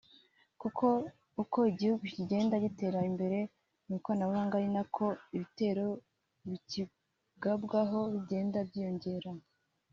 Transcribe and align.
kuko 0.61 0.85
uko 1.41 1.59
igihugu 1.71 2.03
kigenda 2.15 2.55
gitera 2.65 2.99
imbere 3.09 3.39
mu 3.85 3.93
ikoranabuhanga 3.99 4.53
ari 4.59 4.69
nako 4.75 5.05
ibitero 5.35 5.85
bikigabwaho 6.49 7.99
bigenda 8.13 8.59
byiyongera 8.69 9.29